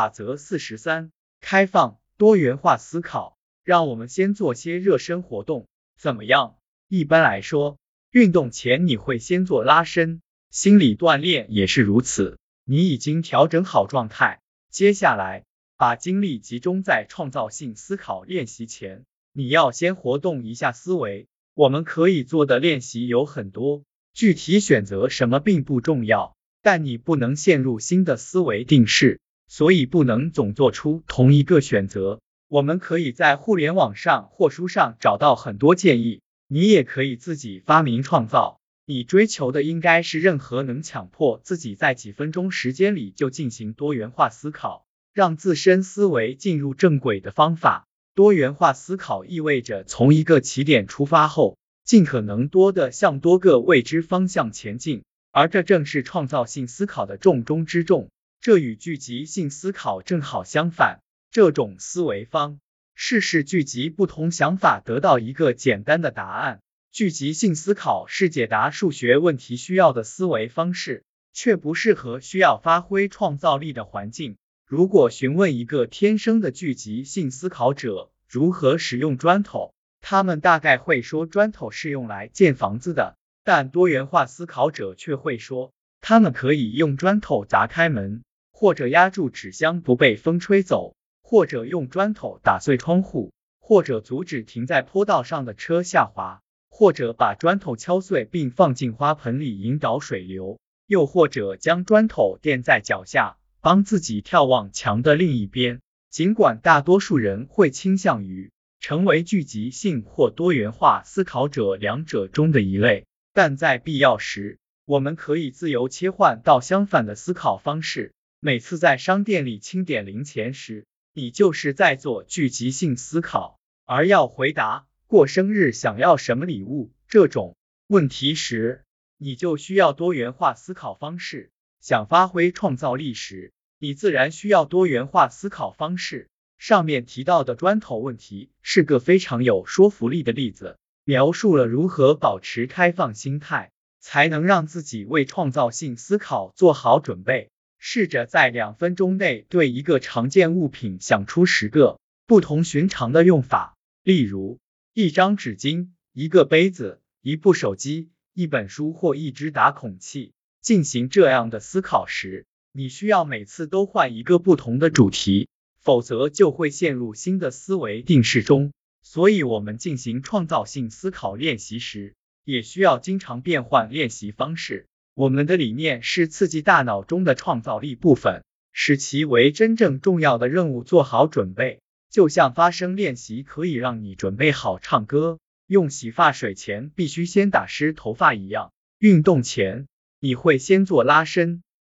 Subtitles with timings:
[0.00, 1.10] 法则四十三：
[1.42, 3.36] 开放多元化思考。
[3.64, 6.56] 让我们先做些热身活动，怎么样？
[6.88, 7.76] 一般来说，
[8.10, 12.38] 运动前你会先做拉伸，心理锻炼也是如此。
[12.64, 14.40] 你已经调整好状态，
[14.70, 15.44] 接下来
[15.76, 19.04] 把精力集中在创造性思考练习前，
[19.34, 21.28] 你要先活动一下思维。
[21.52, 23.82] 我们可以做的练习有很多，
[24.14, 29.20] 具体选择什么并不重要，但你不能陷入新的思维定式。
[29.50, 32.20] 所以不能总做出同一个选择。
[32.46, 38.60] 我们可以在互联网上或书上找到很多建议，你也可以自己发明创造。
[38.86, 47.88] 你追求的应该是任何能强迫自己在几分钟时间里就进行多元化思考，让自身思维进入正轨的方法。
[48.14, 58.10] 多元化思考意味着从一个起点出发后，尽可能多的向多个未知方向前进，而这正是创造性思考的重中之重。
[58.42, 61.00] 这与聚集性思考正好相反。
[61.30, 62.58] 这种思维方
[62.94, 66.60] 式是聚集不同想法得到一个简单的答案。
[66.90, 74.38] 聚集性思考是解答数学问题需要的思维方式，却不适合需要发挥创造力的环境。
[74.66, 83.18] 如果询问一个天生的聚集性思考者如何使用砖头，他们大概会说砖头是用来建房子的。
[83.44, 88.22] 但多元化思考者却会说，他们可以用砖头砸开门。
[88.60, 105.80] 或者压住纸箱不被风吹走，或者用砖头打碎窗户，或者阻止停在坡道上的车下滑，或者把砖头敲碎并放进花盆里引导水流，又或者将砖头垫在脚下，帮自己眺望墙的另一边。
[106.10, 118.12] 尽管大多数人会倾向于成为聚集性或多元化思考者两者中的一类，但在必要时，我们可以自由切换到相反的思考方式。
[118.42, 127.54] 每次在商店里清点零钱时，你就是在做聚集性思考；而要回答过生日想要什么礼物这种
[127.86, 128.82] 问题时，
[129.18, 131.50] 你就需要多元化思考方式。
[131.82, 136.30] 想发挥创造力时，你自然需要多元化思考方式。
[136.56, 147.50] 上面提到的砖头问题是个非常有说服力的例子，描述了如何保持开放心态，才能让自己为创造性思考做好准备。
[147.82, 154.60] 试着在两分钟内对一个常见物品想出十个不同寻常的用法，例如
[154.94, 160.32] 一张纸巾、一个杯子、一部手机、一本书或一只打孔器。
[160.60, 165.48] 进行这样的思考时，你需要每次都换一个不同的主题，
[165.80, 168.70] 否则就会陷入新的思维定式中。
[169.02, 172.14] 所以，我们进行创造性思考练习时，
[172.44, 174.86] 也需要经常变换练习方式。
[175.20, 178.42] 我们的理念是刺激大脑中的创造力部分，
[178.72, 181.82] 使其为真正重要的任务做好准备。
[182.08, 188.72] 就像发声练习可以让你准备好唱歌，用洗发水前必须先打湿头发一样。
[188.98, 189.88] 运动前，
[190.20, 191.62] 你会先做拉伸，